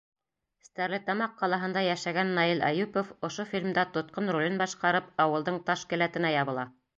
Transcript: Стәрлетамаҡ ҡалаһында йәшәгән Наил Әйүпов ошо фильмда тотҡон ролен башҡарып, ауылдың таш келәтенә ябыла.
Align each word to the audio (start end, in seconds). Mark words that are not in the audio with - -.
Стәрлетамаҡ 0.67 1.33
ҡалаһында 1.41 1.83
йәшәгән 1.87 2.31
Наил 2.37 2.63
Әйүпов 2.69 3.11
ошо 3.29 3.45
фильмда 3.51 3.85
тотҡон 3.99 4.33
ролен 4.37 4.59
башҡарып, 4.63 5.13
ауылдың 5.27 5.61
таш 5.69 5.85
келәтенә 5.93 6.35
ябыла. 6.39 6.67